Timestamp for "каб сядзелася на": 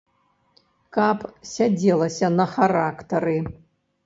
0.97-2.45